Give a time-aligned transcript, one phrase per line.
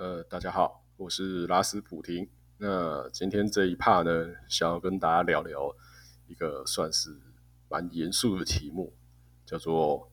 [0.00, 2.28] 呃，大家好，我是拉斯普廷。
[2.58, 5.74] 那今天这一 part 呢，想要跟大家聊聊
[6.28, 7.10] 一个算是
[7.68, 8.94] 蛮严肃的题目，
[9.44, 10.08] 叫做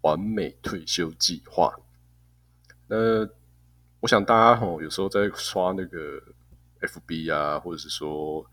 [0.00, 1.72] 完美退休计划。
[2.88, 3.28] 那
[4.00, 6.20] 我想大家吼，有时候在刷那个
[6.80, 8.44] FB 啊，或者是说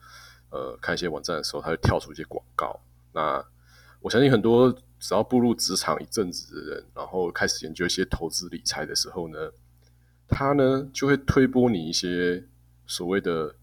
[0.51, 2.79] 呃看一些网站的时候，它会跳出一些广告。
[3.11, 3.43] 那
[4.01, 9.51] 我相信很多只要步入职场一阵子的人，然后开始研究一些投资理财的时候呢。
[10.27, 12.43] 他呢就会推波你一些
[12.87, 13.55] 所谓的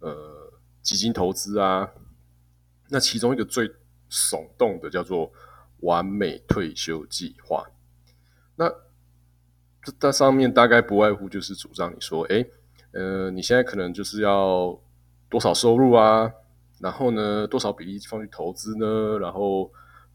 [0.00, 1.90] 呃基金投资啊，
[2.88, 3.70] 那其中一个最
[4.10, 5.32] 耸动的叫做
[5.80, 7.66] 完美退休计划。
[8.56, 8.68] 那
[9.82, 12.44] 这它上面大概不外乎就是主张你说，哎，
[12.92, 14.78] 呃，你现在可能就是要
[15.28, 16.30] 多少收入啊，
[16.78, 19.72] 然后呢多少比例放去投资呢，然后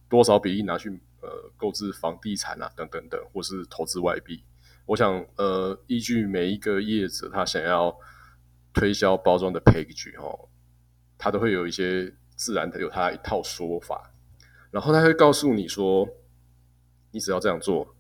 [0.07, 0.89] 多少比例拿去
[1.21, 4.43] 呃购置房地产啊等等等，或是投资外币。
[4.87, 7.95] 我想，呃，依据每一个业者他想要
[8.73, 10.47] 推销包装的 package 哦，
[11.17, 14.13] 他都会有一些自然的有他一套说法，
[14.71, 16.07] 然后他会告诉你说，
[17.11, 17.95] 你只要这样做，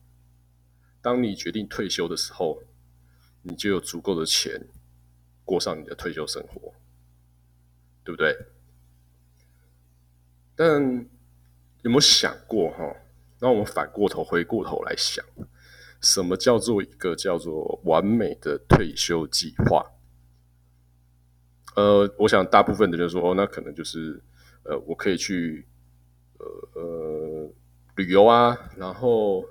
[1.01, 2.63] 当你决定退休的时候，
[3.41, 4.67] 你就有足够的钱
[5.43, 6.73] 过上你的退休生活，
[8.05, 8.33] 对不对？
[10.55, 10.81] 但
[11.81, 12.95] 有没有想过哈？
[13.39, 15.25] 那我们反过头回过头来想。
[16.01, 19.85] 什么叫做一个叫做完美的退休计划？
[21.75, 24.21] 呃，我想大部分的人说，哦，那可能就是
[24.63, 25.67] 呃，我可以去
[26.39, 27.51] 呃呃
[27.95, 29.45] 旅游啊，然后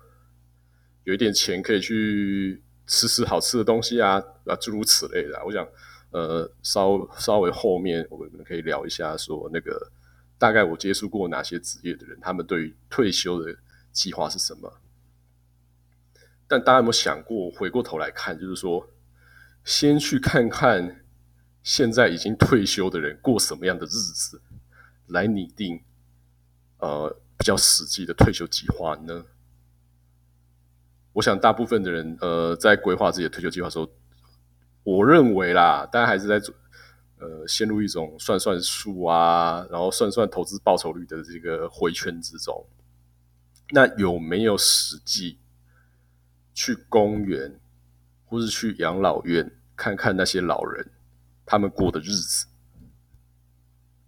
[1.05, 5.41] 有一点钱可以去吃吃好吃的东西啊，啊，诸如此类的。
[5.45, 5.67] 我想，
[6.11, 9.93] 呃，稍稍微后面我们可以聊一下，说那个
[10.39, 13.57] 大概我接触过哪些职业的人，他们对于退休的
[13.93, 14.73] 计划是什么？
[16.49, 18.89] 但大家有没有想过，回过头来看，就是说，
[19.65, 21.05] 先去看看
[21.63, 24.41] 现在已经退休的人过什么样的日子，
[25.09, 25.83] 来拟定
[26.79, 29.25] 呃比较实际的退休计划呢？
[31.15, 33.91] 我想，大部分的人呃在规划自己的退休计划的时候，
[34.85, 36.41] 我认为啦，大家还是在
[37.19, 42.65] 呃陷入一种算算数啊，然后算算投资报酬率的这个回圈之中。
[43.71, 45.41] 那有没有实际？
[46.67, 47.61] 去公园，
[48.25, 50.91] 或是去养老院看看那些老人，
[51.45, 52.49] 他们过的日子。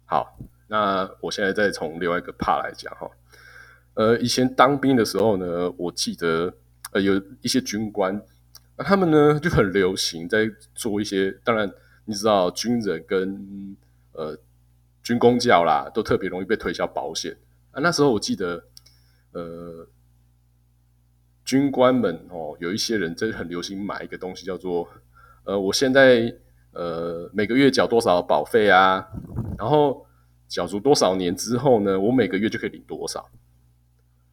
[0.03, 0.37] 好，
[0.67, 3.09] 那我现在再从另外一个怕来讲哈。
[3.93, 6.53] 呃，以前当兵的时候呢，我记得
[6.91, 8.21] 呃有一些军官，
[8.75, 11.71] 那他们呢就很流行在做一些，当然
[12.03, 13.77] 你知道军人跟
[14.11, 14.37] 呃
[15.01, 17.37] 军工教啦，都特别容易被推销保险
[17.71, 17.79] 啊。
[17.79, 18.65] 那时候我记得
[19.31, 19.87] 呃。
[21.49, 24.87] 军官们哦，有一些人真的很流行买一个东西，叫做
[25.45, 26.31] 呃，我现在
[26.73, 29.07] 呃每个月缴多少保费啊？
[29.57, 30.05] 然后
[30.47, 33.27] 缴足多少年之后呢，我每个月就可以领多少。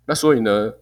[0.04, 0.75] 那所以呢，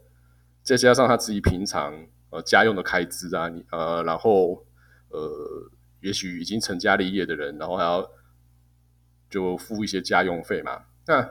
[0.64, 1.94] 再加上他自己平常
[2.30, 4.66] 呃家用的开支啊，你呃，然后
[5.10, 5.70] 呃，
[6.00, 8.04] 也许已经成家立业的人，然后还要
[9.30, 10.82] 就付一些家用费嘛。
[11.06, 11.30] 那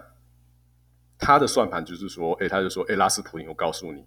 [1.18, 4.06] 他的算盘就是说，哎，他就说，哎，拉斯普林，我告诉你。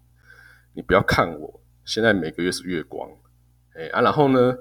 [0.76, 3.10] 你不要看我，现在每个月是月光，
[3.74, 4.54] 哎啊，然后呢，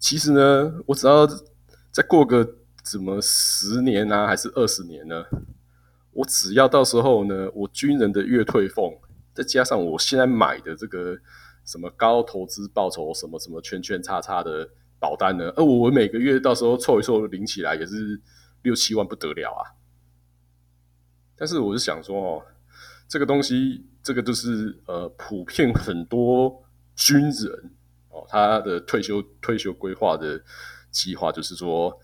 [0.00, 1.24] 其实呢，我只要
[1.92, 5.24] 再过个怎么十年啊，还是二十年呢？
[6.10, 8.98] 我只要到时候呢，我军人的月退俸，
[9.32, 11.16] 再加上我现在买的这个
[11.64, 18.20] 什么高投资报酬什么什么圈圈叉叉的保单呢，而我每个月到时候凑一凑领起来也是
[18.62, 19.78] 六七万不得了啊！
[21.36, 22.42] 但是我是想说哦，
[23.06, 23.86] 这个东西。
[24.04, 26.62] 这个就是呃，普遍很多
[26.94, 27.70] 军人
[28.10, 30.38] 哦，他的退休退休规划的
[30.90, 31.98] 计划就是说，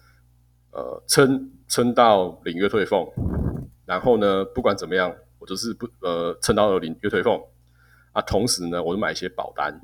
[0.71, 3.07] 呃，撑撑到领月退俸，
[3.85, 7.39] 然后呢，不管怎么样，我就是不呃撑到领月退俸
[8.13, 9.79] 啊，同时呢，我就买一些保单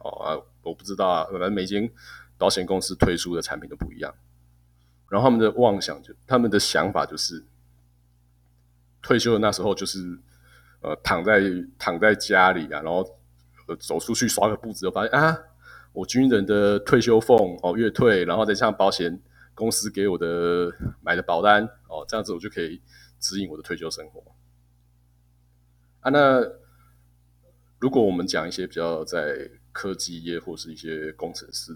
[0.00, 1.88] 哦啊，我不知道啊，可能每间
[2.36, 4.12] 保险公司推出的产品都不一样，
[5.08, 7.44] 然后他们的妄想就他们的想法就是
[9.00, 10.18] 退休的那时候就是。
[10.84, 11.40] 呃，躺在
[11.78, 13.02] 躺在家里啊，然后
[13.66, 15.34] 呃走出去刷个步子，就发现啊，
[15.94, 19.18] 我军人的退休俸哦，月退，然后再像保险
[19.54, 20.70] 公司给我的
[21.00, 22.82] 买的保单哦，这样子我就可以
[23.18, 24.22] 指引我的退休生活。
[26.00, 26.46] 啊，那
[27.78, 31.74] 如果我们讲一些比较在科技业或是一些工程师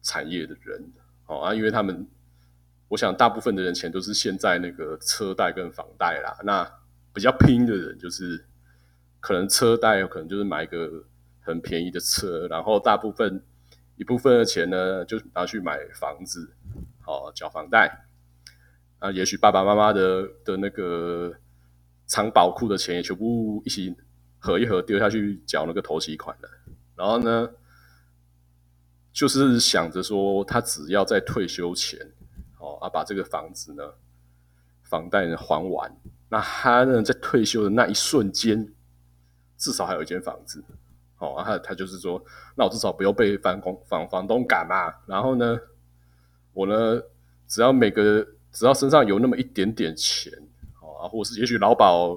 [0.00, 0.90] 产业的人
[1.26, 2.08] 哦啊，因为他们，
[2.88, 6.77] 我想大部分的人钱都是现在那个车贷跟房贷啦，那。
[7.18, 8.46] 比较拼的人，就是
[9.18, 11.04] 可能车贷，有可能就是买一个
[11.40, 13.42] 很便宜的车，然后大部分
[13.96, 16.54] 一部分的钱呢，就拿去买房子，
[17.04, 18.06] 哦，缴房贷。
[19.00, 21.34] 啊，也许爸爸妈妈的的那个
[22.06, 23.92] 藏宝库的钱也全部一起
[24.38, 26.48] 合一合丢下去缴那个头期款了。
[26.94, 27.50] 然后呢，
[29.12, 31.98] 就是想着说，他只要在退休前，
[32.60, 33.82] 哦，啊，把这个房子呢，
[34.84, 35.92] 房贷呢还完，
[36.28, 38.72] 那他呢在退休的那一瞬间，
[39.56, 40.62] 至少还有一间房子。
[41.18, 42.22] 哦，他他就是说，
[42.54, 44.92] 那我至少不要被房公房房东赶嘛。
[45.06, 45.58] 然后呢，
[46.52, 47.02] 我呢，
[47.48, 50.32] 只要每个只要身上有那么一点点钱，
[50.80, 52.16] 哦啊，或是也许劳保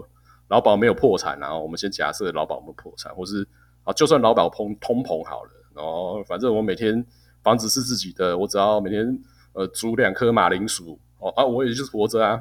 [0.50, 3.48] 劳保没有破产啊，我们先假设劳保没破产，或是
[3.84, 7.04] 啊，就算劳保通通膨好了，然后反正我每天
[7.42, 9.20] 房子是自己的，我只要每天
[9.54, 12.40] 呃煮两颗马铃薯，哦啊，我也就是活着啊。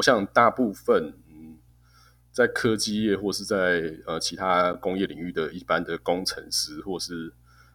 [0.00, 1.58] 我想大部分嗯。
[2.32, 7.34] 在科技业或是在呃其他工业领域的一般的工程师，或是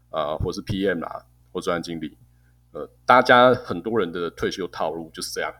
[0.09, 2.17] 啊或是 PM 啦或专案经理，
[2.71, 5.53] 呃，大家很多人的退休套路就是这样。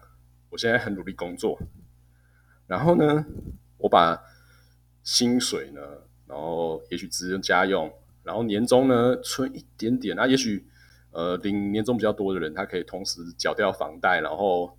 [0.50, 1.60] 我现在很努力工作，
[2.68, 3.26] 然后呢，
[3.80, 4.24] 我把
[5.04, 5.82] 薪水呢，
[6.26, 7.92] 然后也许只用家用，
[8.24, 10.66] 然后年终呢存一点点啊，也许
[11.12, 14.78] 呃领年终比较多的人，他可以同时缴掉房贷，然后。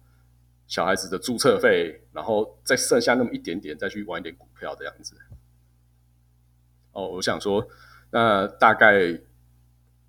[0.68, 5.14] 小孩子的注册费，然后再剩下那么一点点，再去玩一点股票这样子。
[6.90, 7.68] 哦，我想说，
[8.10, 9.16] 那大概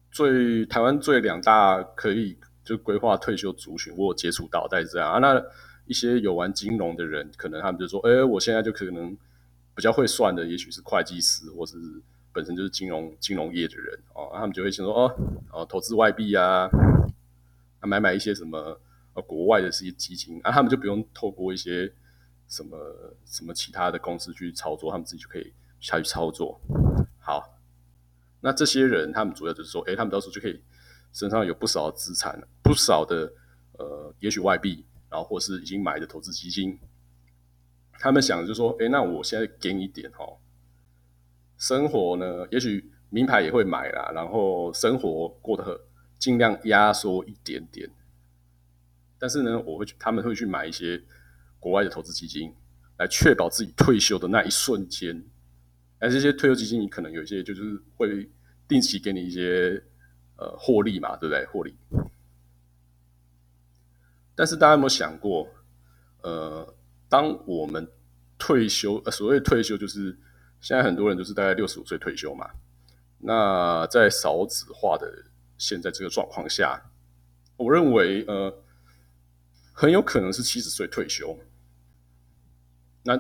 [0.09, 5.19] 最台湾最两大可以就规划退休族群，我接触到大概这样啊。
[5.19, 5.45] 那
[5.85, 9.15] 一些有玩金融的人，可能他们就说，哎，我现在就可能
[9.75, 11.77] 比较会算的，也许是会计师，或是
[12.33, 15.15] 本身就是金融金融业的人哦，他们就会想说，哦，
[15.51, 16.67] 哦，投资外币，啊，
[17.81, 18.79] 买买一些什么。
[19.21, 21.91] 国外的这些基金啊，他们就不用透过一些
[22.47, 22.77] 什么
[23.25, 26.59] 什么其他的公司去操作，他们自己就可以下去操作。
[27.19, 27.57] 好，
[28.41, 30.61] 那这些人他们主要就是说，哎，他们到时候就可以
[31.13, 33.31] 身上有不少资产，不少的
[33.73, 36.79] 呃，也许外币，然后或是已经买的投资基金。
[37.99, 40.25] 他们想的就说，哎，那我现在给你一点哈，
[41.57, 45.75] 生活呢，也许名牌也会买啦，然后生活过得很
[46.19, 47.89] 尽量压缩一点点。
[49.19, 51.01] 但是呢，我会去，他们会去买一些
[51.59, 52.53] 国外的投资基金，
[52.97, 55.25] 来确保自己退休的那一瞬间。
[55.97, 58.29] 而这些退休基金，你可能有一些就是会
[58.67, 59.83] 定期给你一些
[60.35, 61.43] 呃获利嘛，对不对？
[61.47, 61.75] 获利。
[64.35, 65.47] 但是大家有没有想过，
[66.21, 66.75] 呃，
[67.09, 67.89] 当我们
[68.37, 70.15] 退休，呃，所谓退休就是
[70.61, 72.47] 现在很多人都是大概六十五岁退休嘛。
[73.17, 75.11] 那在少子化的
[75.57, 76.91] 现在这个状况下，
[77.55, 78.63] 我认为呃。
[79.79, 81.37] 很有可能是七十岁退休。
[83.03, 83.15] 那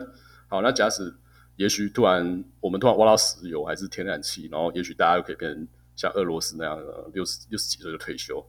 [0.47, 1.15] 好，那假使
[1.55, 8.43] 也许突然我们突然挖到石油还是天然气，然后也许大家又可以变成像俄罗斯那样的六十六十几岁就退休。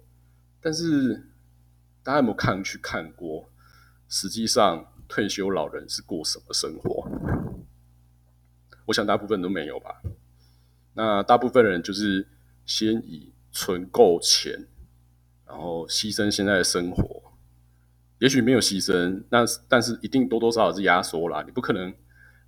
[0.59, 1.29] 但是
[2.03, 3.51] 大家有没有看去看过？
[4.09, 7.07] 实际上退休老人是过什么生活？
[8.87, 10.01] 我想大部分都没有吧。
[10.95, 12.27] 那大部分人就是
[12.65, 14.67] 先以存够钱，
[15.47, 17.28] 然后牺牲现在的生活。
[18.19, 21.43] 也许没有牺牲，那但是一定多多少少是压缩啦。
[21.47, 21.95] 你不可能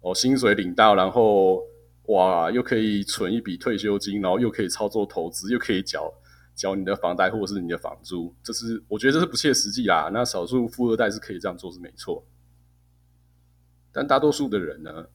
[0.00, 1.62] 哦，薪水领到，然后
[2.06, 6.12] 哇，又可以存一笔退休金，然后又可以操作投资，又可以缴
[6.56, 10.10] 缴你的房贷或者是你的房租，这是我觉得这是不切实际啦。
[10.12, 12.26] 那少数富二代是可以这样做是没错，
[13.92, 15.06] 但大多数的人呢，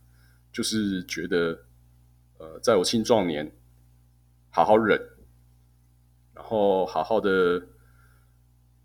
[0.53, 1.65] 就是觉得
[2.37, 3.51] 呃，在我青壮年
[4.51, 4.97] 好好忍，
[6.33, 7.61] 然后好好的。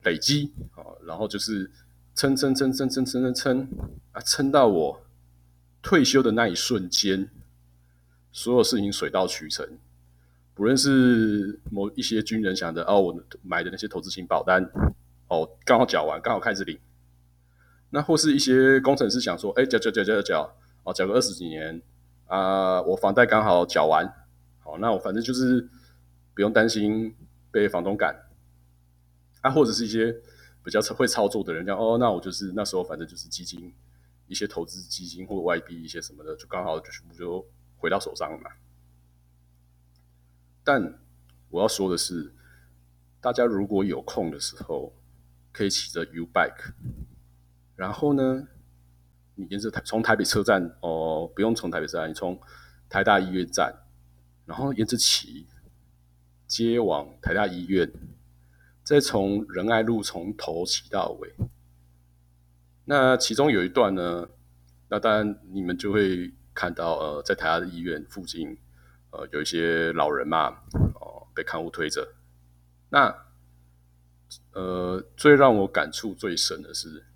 [0.03, 1.71] 累积啊，然后就是
[2.15, 3.69] 撑撑撑撑撑撑撑撑
[4.13, 5.03] 啊，撑到我
[5.83, 7.29] 退休的那一瞬间，
[8.33, 9.79] 所有事情水到渠成。
[10.55, 14.71] 不论是某一些军人想的哦，我买的那些投资型保单
[15.29, 16.79] 哦，刚好缴完，刚好开始领。
[17.91, 21.81] 那或是一些工程师想说，哎，缴缴缴缴缴哦，缴个二十几年
[22.27, 24.07] 啊，我房贷刚好缴完，
[24.59, 25.67] 好，那我反正就是
[26.35, 27.15] 不用担心
[27.51, 28.15] 被房东赶。
[29.41, 30.15] 啊，或者是一些
[30.63, 33.73] 比较会操作的人，讲哦，那我就是那时候反正就是基金，
[34.27, 37.47] 一些投资基金或者外币一些什么的，就刚好就全部就
[37.79, 38.51] 回到手上了嘛。
[40.63, 40.99] 但
[41.49, 42.35] 我要说的是，
[43.21, 44.93] 大家如果有空的时候，
[45.53, 46.75] 可以骑着 U bike，
[47.77, 48.47] 然后呢，
[49.37, 52.39] 你沿着台从台北车站哦，不用从台北车站，你从
[52.91, 53.75] 台大医院站，
[54.45, 55.47] 然后沿着骑，
[56.47, 57.91] 接往台大医院。
[58.91, 61.33] 再从仁爱路从头骑到尾，
[62.87, 64.29] 那其中有一段呢，
[64.89, 68.59] 那当然你们就会看到，呃，在台大的医院附近，
[69.13, 70.65] 呃，有一些老人嘛，
[71.01, 72.15] 哦，被看护推着。
[72.89, 73.15] 那
[74.55, 77.07] 呃，最让我感触最深的是，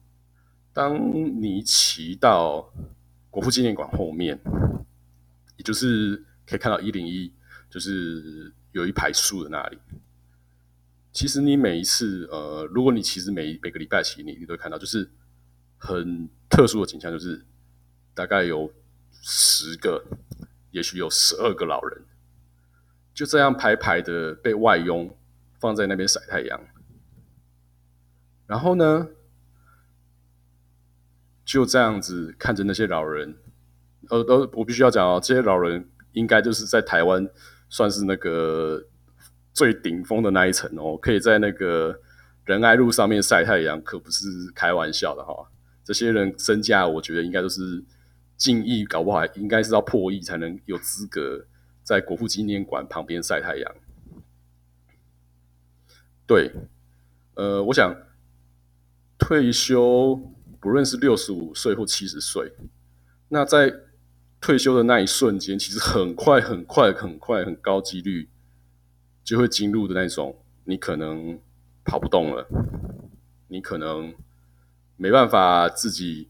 [0.72, 0.96] 当
[1.42, 2.72] 你骑到
[3.30, 4.38] 国父纪念馆后面，
[5.56, 7.34] 也就是可以看到一零一，
[7.68, 9.78] 就是有一排树的那里。
[11.14, 15.08] 其实你每一次，呃，如果你其实每每个礼拜骑，你你都会看到，就是
[15.78, 17.46] 很特殊的景象，就是
[18.14, 18.72] 大概有
[19.22, 20.04] 十个，
[20.72, 22.02] 也许有十二个老人，
[23.14, 25.16] 就这样排排的被外佣
[25.60, 26.60] 放在那边晒太阳。
[28.48, 29.10] 然后呢，
[31.44, 33.38] 就这样子看着那些老人，
[34.10, 37.30] 呃，都我必须要讲哦，这些老人应该就是在台湾
[37.68, 38.84] 算是那个
[39.54, 41.98] 最顶峰的那一层哦，可以在那个
[42.44, 45.50] 仁爱路上面晒太阳，可不是开玩笑的哈。
[45.82, 47.82] 这些人身价，我觉得应该都是
[48.36, 51.46] 近亿，搞不好应该是要破亿才能有资格
[51.82, 53.74] 在国父纪念馆旁边晒太阳。
[56.26, 56.52] 对，
[57.36, 57.96] 呃，我想。
[59.16, 60.16] 退休，
[60.60, 62.52] 不论是六十五岁或七十岁，
[63.28, 63.72] 那在
[64.38, 68.28] 退休的那一瞬间，其实很快、很快、很快、很高几率
[69.24, 71.40] 就会进入的那种，你可能
[71.84, 72.46] 跑不动了，
[73.48, 74.14] 你可能
[74.96, 76.28] 没办法自己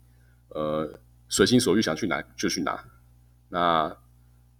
[0.50, 0.98] 呃
[1.28, 2.84] 随心所欲想去哪就去哪，
[3.48, 3.96] 那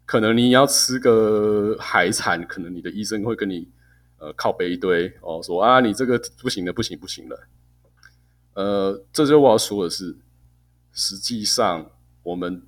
[0.05, 3.69] 可能你要吃个海产，可能你的医生会跟你
[4.19, 7.49] 呃靠背一堆哦，说啊你这个不行了，不行不行了。
[8.55, 10.17] 呃，这就我要说的是，
[10.93, 11.91] 实际上
[12.23, 12.63] 我们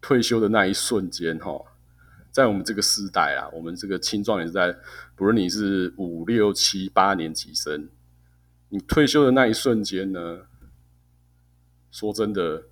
[0.00, 1.62] 退休的那一瞬间，哈，
[2.30, 4.74] 在我们这个时代啊，我们这个青壮年时代，
[5.14, 7.88] 不论你是五六七八年级生，
[8.68, 10.46] 你退休的那一瞬间呢，
[11.90, 12.64] 说真的，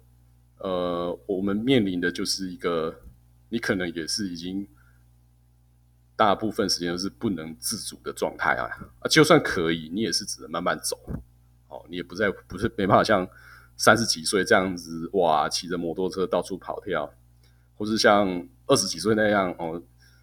[0.59, 3.01] 呃，我们面临的就是一个，
[3.49, 4.67] 你可能也是已经
[6.15, 8.69] 大部分时间都是不能自主的状态啊，
[9.01, 10.97] 啊，就算可以，你也是只能慢慢走。
[11.69, 13.29] 哦，你也不再不是没办法像
[13.77, 17.13] 三十几岁这样子哇，骑着摩托车到处跑跳，
[17.79, 19.83] 或是像二十几岁那样哦，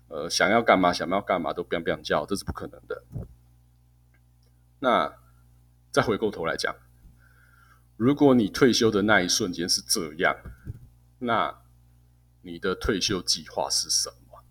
[0.09, 3.03] 呃，想要干嘛想要干嘛都不要不要叫，这是不可能的。
[4.79, 5.11] 那
[5.89, 6.75] 再回过头来讲，
[7.97, 10.35] 如果你退休的那一瞬间是这样，
[11.19, 11.61] 那
[12.41, 14.43] 你的退休计划是什么？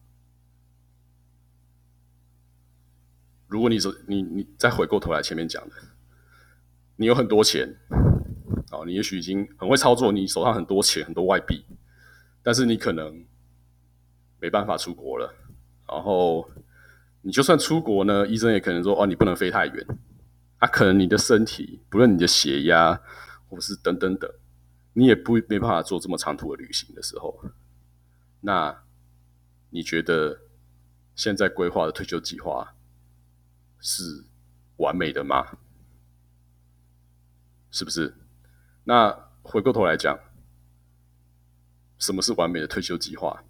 [3.47, 5.77] 如果你说你你再回过头来前面讲的。
[6.97, 7.77] 你有很多钱，
[8.71, 11.65] 哦，你也许已经很会操作，你手上很多钱，很多外币，
[12.45, 13.25] 但是你可能
[14.41, 15.35] 没办法出国了。
[15.89, 16.49] 然后
[17.23, 19.87] 你就算出国呢，医生也可能说，哦，你不能飞太远。
[20.59, 23.01] 啊，可能你的身体，不论你的血压
[23.49, 24.31] 或是等等等，
[24.93, 27.45] 你也不没办法做这么长途的旅行的时候，
[28.41, 28.83] 那
[29.71, 30.43] 你觉得
[31.15, 32.75] 现在规划的退休计划
[33.81, 34.25] 是
[34.77, 35.59] 完美的吗？
[37.71, 38.15] 是不是？
[38.85, 40.19] 那回过头来讲，
[42.05, 43.43] 什么是完美的退休计划？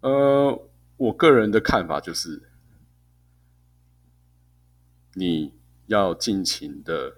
[0.00, 2.48] 呃，我个人的看法就是，
[5.12, 5.52] 你
[5.86, 7.16] 要尽情的，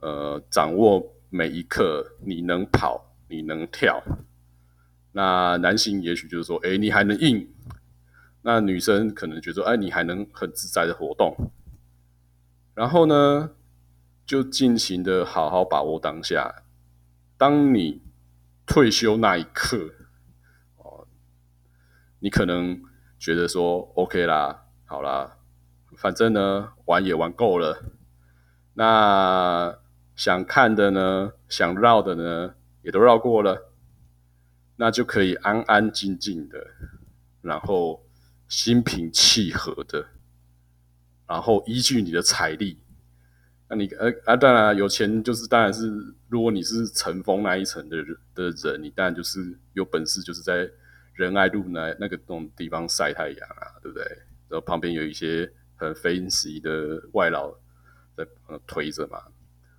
[0.00, 4.02] 呃，掌握每一刻，你能跑，你能跳。
[5.12, 7.48] 那男性也许就是说，哎，你还能硬；
[8.40, 11.52] 那女生可能觉得，哎，你还能很自在的活动。
[12.74, 13.50] 然后呢？
[14.24, 16.62] 就尽情的好好把握当下。
[17.36, 18.00] 当你
[18.66, 19.90] 退休那一刻，
[20.76, 21.06] 哦，
[22.20, 22.82] 你可能
[23.18, 25.38] 觉得说 OK 啦，好啦，
[25.96, 27.82] 反正呢玩也玩够了，
[28.74, 29.78] 那
[30.14, 33.72] 想看的呢，想绕的呢，也都绕过了，
[34.76, 36.58] 那就可以安安静静的，
[37.40, 38.06] 然后
[38.48, 40.08] 心平气和的，
[41.26, 42.81] 然后依据你的财力。
[43.72, 45.90] 那你呃啊，当然有钱就是当然是，
[46.28, 47.96] 如果你是乘风那一层的
[48.34, 50.70] 的人，你当然就是有本事，就是在
[51.14, 54.04] 仁爱路那那个那种地方晒太阳啊，对不对？
[54.50, 57.50] 然后旁边有一些很肥西的外劳
[58.14, 59.18] 在呃推着嘛。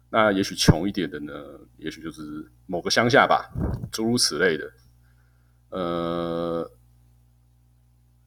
[0.10, 1.32] 那也许穷一点的呢，
[1.78, 3.48] 也许就是某个乡下吧，
[3.92, 4.72] 诸如此类的。
[5.70, 6.72] 呃，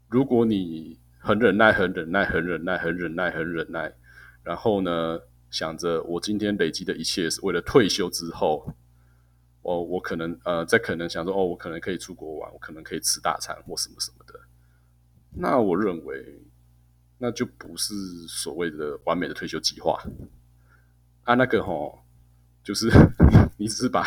[0.08, 3.92] 如果你很忍耐，很忍耐，很忍耐，很忍耐，很忍耐，
[4.44, 5.18] 然后呢？
[5.50, 8.72] 想着我今天累积的一切是为了退休之后，
[9.62, 14.40] 哦，我可能呃，在可能想说，哦，我可能可以出国玩，我可能可以吃大餐或什么什么的。
[15.38, 16.42] 那我认为，
[17.18, 17.94] 那就不是
[18.28, 20.02] 所谓的完美的退休计划。
[21.24, 21.98] 啊，那个吼，
[22.62, 22.88] 就是
[23.58, 24.04] 你只是把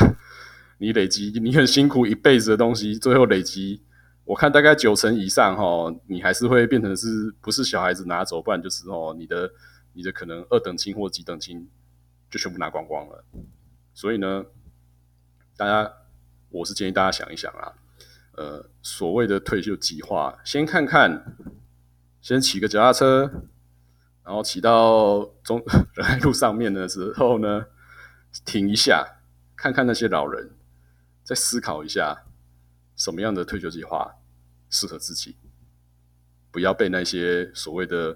[0.78, 3.84] 你累积你很辛苦一辈子的东西，最后累积
[4.24, 9.52] 我看大概九成以上哈，你还是会变成是不是小孩子拿走，不然就是哦，你的
[10.00, 11.70] 你的可能二等亲或几等亲
[12.30, 13.26] 就全部拿光光了。
[13.94, 14.46] 所以呢，
[15.58, 15.94] 大家
[16.48, 17.74] 我是建议大家想一想啊，
[18.38, 21.36] 呃，所谓的退休计划，先看看，
[22.22, 23.30] 先骑个脚踏车，
[24.24, 25.62] 然后骑到中
[25.96, 27.66] 仁爱路上面的时候呢，
[28.46, 29.20] 停一下，
[29.58, 30.52] 看看那些老人，
[31.26, 32.24] 再思考一下
[32.96, 34.16] 什么样的退休计划。
[34.70, 35.36] 适合自己，
[36.52, 38.16] 不要被那些所谓的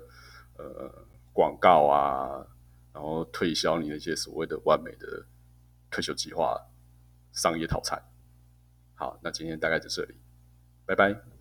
[0.55, 2.45] 呃广告啊，
[2.93, 5.25] 然后推销你那些所谓的完美的
[5.89, 6.55] 退休计划、
[7.31, 8.01] 商业套餐。
[8.93, 10.15] 好，那今天大概在这里，
[10.85, 11.32] 拜拜。